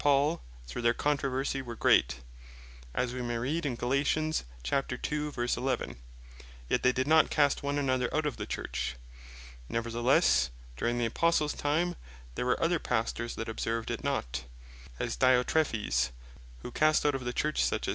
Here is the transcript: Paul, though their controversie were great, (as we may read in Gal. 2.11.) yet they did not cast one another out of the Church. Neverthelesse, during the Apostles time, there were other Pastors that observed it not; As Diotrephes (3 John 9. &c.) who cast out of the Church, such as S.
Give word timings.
Paul, 0.01 0.41
though 0.73 0.81
their 0.81 0.95
controversie 0.97 1.61
were 1.61 1.75
great, 1.75 2.21
(as 2.91 3.13
we 3.13 3.21
may 3.21 3.37
read 3.37 3.67
in 3.67 3.75
Gal. 3.75 3.91
2.11.) 3.91 5.95
yet 6.69 6.81
they 6.81 6.91
did 6.91 7.05
not 7.05 7.29
cast 7.29 7.61
one 7.61 7.77
another 7.77 8.11
out 8.11 8.25
of 8.25 8.37
the 8.37 8.47
Church. 8.47 8.95
Neverthelesse, 9.69 10.49
during 10.75 10.97
the 10.97 11.05
Apostles 11.05 11.53
time, 11.53 11.95
there 12.33 12.47
were 12.47 12.59
other 12.59 12.79
Pastors 12.79 13.35
that 13.35 13.47
observed 13.47 13.91
it 13.91 14.03
not; 14.03 14.45
As 14.97 15.15
Diotrephes 15.17 15.65
(3 15.73 15.81
John 15.83 15.91
9. 15.91 15.91
&c.) 15.91 16.09
who 16.63 16.71
cast 16.71 17.05
out 17.05 17.13
of 17.13 17.23
the 17.23 17.31
Church, 17.31 17.63
such 17.63 17.87
as 17.87 17.89
S. 17.89 17.89